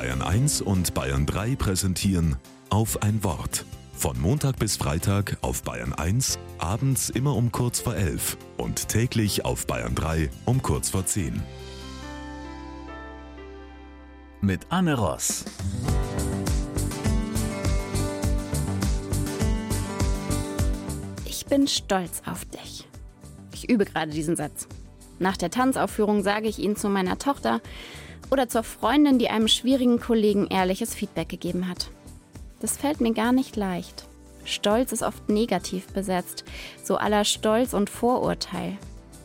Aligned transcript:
Bayern 0.00 0.22
1 0.22 0.62
und 0.62 0.94
Bayern 0.94 1.26
3 1.26 1.56
präsentieren 1.56 2.36
auf 2.70 3.02
ein 3.02 3.22
Wort. 3.22 3.66
Von 3.92 4.18
Montag 4.18 4.58
bis 4.58 4.78
Freitag 4.78 5.36
auf 5.42 5.62
Bayern 5.62 5.92
1, 5.92 6.38
abends 6.56 7.10
immer 7.10 7.36
um 7.36 7.52
kurz 7.52 7.80
vor 7.80 7.94
11 7.94 8.38
und 8.56 8.88
täglich 8.88 9.44
auf 9.44 9.66
Bayern 9.66 9.94
3 9.94 10.30
um 10.46 10.62
kurz 10.62 10.88
vor 10.88 11.04
10. 11.04 11.42
Mit 14.40 14.62
Anne 14.70 14.94
Ross. 14.94 15.44
Ich 21.26 21.44
bin 21.44 21.68
stolz 21.68 22.22
auf 22.24 22.46
dich. 22.46 22.88
Ich 23.52 23.68
übe 23.68 23.84
gerade 23.84 24.12
diesen 24.12 24.34
Satz. 24.34 24.66
Nach 25.18 25.36
der 25.36 25.50
Tanzaufführung 25.50 26.22
sage 26.22 26.48
ich 26.48 26.58
ihn 26.58 26.74
zu 26.74 26.88
meiner 26.88 27.18
Tochter 27.18 27.60
oder 28.30 28.48
zur 28.48 28.62
Freundin, 28.62 29.18
die 29.18 29.28
einem 29.28 29.48
schwierigen 29.48 30.00
Kollegen 30.00 30.46
ehrliches 30.46 30.94
Feedback 30.94 31.28
gegeben 31.28 31.68
hat. 31.68 31.90
Das 32.60 32.76
fällt 32.76 33.00
mir 33.00 33.12
gar 33.12 33.32
nicht 33.32 33.56
leicht. 33.56 34.06
Stolz 34.44 34.92
ist 34.92 35.02
oft 35.02 35.28
negativ 35.28 35.86
besetzt, 35.88 36.44
so 36.82 36.96
aller 36.96 37.24
Stolz 37.24 37.74
und 37.74 37.90
Vorurteil. 37.90 38.76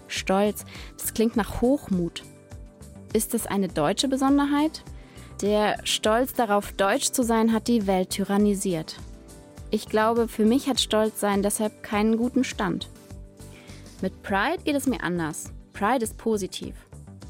Stolz, 0.07 0.65
das 0.97 1.13
klingt 1.13 1.35
nach 1.35 1.61
Hochmut. 1.61 2.23
Ist 3.13 3.34
es 3.34 3.47
eine 3.47 3.67
deutsche 3.67 4.07
Besonderheit? 4.07 4.84
Der 5.41 5.77
Stolz 5.84 6.34
darauf, 6.34 6.71
deutsch 6.71 7.12
zu 7.12 7.23
sein, 7.23 7.51
hat 7.53 7.67
die 7.67 7.87
Welt 7.87 8.12
tyrannisiert. 8.12 8.98
Ich 9.71 9.87
glaube, 9.89 10.27
für 10.27 10.45
mich 10.45 10.70
hat 10.70 10.79
Stolzsein 10.79 11.41
deshalb 11.41 11.84
keinen 11.84 12.17
guten 12.17 12.43
Stand. 12.43 12.89
Mit 14.01 14.21
Pride 14.23 14.63
geht 14.63 14.75
es 14.75 14.87
mir 14.87 15.01
anders. 15.03 15.51
Pride 15.73 16.03
ist 16.03 16.17
positiv. 16.17 16.75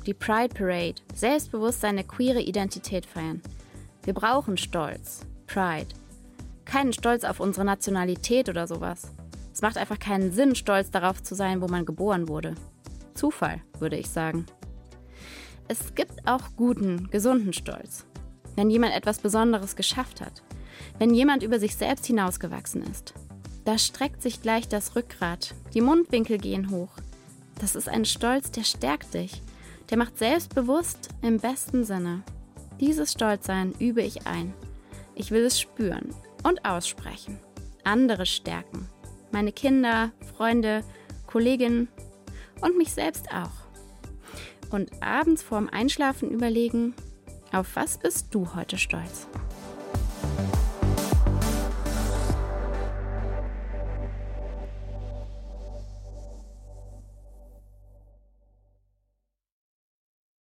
Die 0.06 0.14
Pride 0.14 0.54
Parade, 0.54 1.02
selbstbewusst 1.16 1.82
seine 1.82 2.04
queere 2.04 2.40
Identität 2.40 3.08
feiern. 3.08 3.42
Wir 4.04 4.14
brauchen 4.14 4.56
Stolz, 4.56 5.22
Pride. 5.48 5.88
Keinen 6.64 6.94
Stolz 6.94 7.24
auf 7.24 7.40
unsere 7.40 7.66
Nationalität 7.66 8.48
oder 8.48 8.68
sowas. 8.68 9.12
Es 9.52 9.62
macht 9.62 9.78
einfach 9.78 9.98
keinen 9.98 10.32
Sinn, 10.32 10.54
stolz 10.54 10.92
darauf 10.92 11.24
zu 11.24 11.34
sein, 11.34 11.62
wo 11.62 11.68
man 11.68 11.86
geboren 11.86 12.28
wurde. 12.28 12.54
Zufall, 13.16 13.62
würde 13.80 13.98
ich 13.98 14.10
sagen. 14.10 14.46
Es 15.68 15.96
gibt 15.96 16.28
auch 16.28 16.44
guten, 16.56 17.10
gesunden 17.10 17.54
Stolz. 17.54 18.06
Wenn 18.56 18.70
jemand 18.70 18.94
etwas 18.94 19.20
Besonderes 19.20 19.76
geschafft 19.76 20.22
hat. 20.22 20.44
Wenn 21.00 21.16
jemand 21.16 21.42
über 21.42 21.60
sich 21.60 21.76
selbst 21.76 22.06
hinausgewachsen 22.06 22.84
ist. 22.84 23.16
Da 23.64 23.80
streckt 23.80 24.22
sich 24.22 24.42
gleich 24.44 24.68
das 24.68 24.96
Rückgrat, 24.96 25.56
die 25.74 25.82
Mundwinkel 25.82 26.38
gehen 26.38 26.70
hoch. 26.70 26.92
Das 27.60 27.76
ist 27.76 27.90
ein 27.90 28.06
Stolz, 28.06 28.52
der 28.52 28.64
stärkt 28.64 29.16
dich. 29.16 29.42
Der 29.90 29.98
macht 29.98 30.18
selbstbewusst 30.18 31.10
im 31.22 31.40
besten 31.40 31.84
Sinne. 31.84 32.24
Dieses 32.80 33.12
Stolzsein 33.12 33.74
übe 33.80 34.02
ich 34.02 34.28
ein. 34.28 34.54
Ich 35.16 35.32
will 35.32 35.46
es 35.46 35.60
spüren 35.60 36.10
und 36.44 36.66
aussprechen. 36.66 37.40
Andere 37.84 38.26
stärken. 38.26 38.90
Meine 39.32 39.52
Kinder, 39.52 40.12
Freunde, 40.36 40.84
Kolleginnen 41.28 41.88
und 42.62 42.78
mich 42.78 42.94
selbst 42.94 43.32
auch 43.32 43.66
und 44.72 44.92
abends 45.02 45.42
vorm 45.42 45.70
Einschlafen 45.70 46.30
überlegen, 46.30 46.94
auf 47.52 47.76
was 47.76 47.98
bist 47.98 48.28
du 48.32 48.56
heute 48.56 48.78
stolz? 48.78 49.28